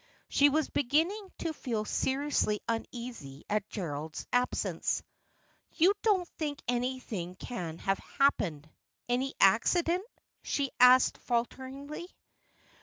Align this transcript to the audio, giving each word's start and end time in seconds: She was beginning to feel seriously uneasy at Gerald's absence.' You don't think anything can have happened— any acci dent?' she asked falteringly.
She 0.29 0.49
was 0.49 0.67
beginning 0.67 1.31
to 1.37 1.53
feel 1.53 1.85
seriously 1.85 2.59
uneasy 2.67 3.43
at 3.47 3.69
Gerald's 3.69 4.25
absence.' 4.33 5.03
You 5.79 5.93
don't 6.01 6.27
think 6.39 6.59
anything 6.67 7.35
can 7.35 7.77
have 7.77 7.99
happened— 8.17 8.67
any 9.09 9.35
acci 9.39 9.83
dent?' 9.83 10.07
she 10.41 10.71
asked 10.79 11.19
falteringly. 11.19 12.09